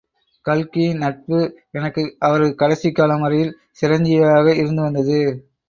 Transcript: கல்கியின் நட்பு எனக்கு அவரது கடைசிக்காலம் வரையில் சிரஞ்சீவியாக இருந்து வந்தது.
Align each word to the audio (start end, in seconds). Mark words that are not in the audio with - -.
கல்கியின் 0.45 0.97
நட்பு 0.97 1.39
எனக்கு 1.71 2.03
அவரது 2.19 2.55
கடைசிக்காலம் 2.55 3.21
வரையில் 3.21 3.55
சிரஞ்சீவியாக 3.81 4.47
இருந்து 4.55 4.81
வந்தது. 4.81 5.19